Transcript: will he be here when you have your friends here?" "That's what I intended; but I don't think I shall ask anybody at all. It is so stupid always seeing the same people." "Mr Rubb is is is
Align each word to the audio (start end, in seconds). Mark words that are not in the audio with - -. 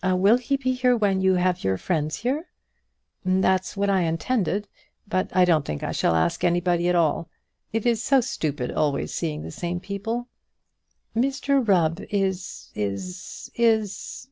will 0.03 0.37
he 0.39 0.57
be 0.57 0.73
here 0.73 0.97
when 0.97 1.21
you 1.21 1.35
have 1.35 1.63
your 1.63 1.77
friends 1.77 2.15
here?" 2.21 2.47
"That's 3.23 3.77
what 3.77 3.87
I 3.87 4.01
intended; 4.01 4.67
but 5.07 5.29
I 5.31 5.45
don't 5.45 5.63
think 5.63 5.83
I 5.83 5.91
shall 5.91 6.15
ask 6.15 6.43
anybody 6.43 6.89
at 6.89 6.95
all. 6.95 7.29
It 7.71 7.85
is 7.85 8.03
so 8.03 8.19
stupid 8.19 8.71
always 8.71 9.13
seeing 9.13 9.43
the 9.43 9.51
same 9.51 9.79
people." 9.79 10.27
"Mr 11.15 11.63
Rubb 11.67 11.99
is 12.09 12.71
is 12.73 13.51
is 13.53 14.17